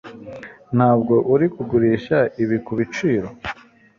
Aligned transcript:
Ntabwo 0.75 1.13
urimo 1.33 1.53
kugurisha 1.55 2.17
ibi 2.43 2.57
kubiciro? 2.65 3.27